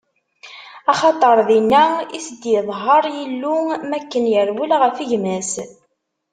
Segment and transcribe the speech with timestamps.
[0.91, 1.85] Axaṭer dinna
[2.17, 5.51] i s-d-iḍher Yillu, mi akken yerwel ɣef gma-s.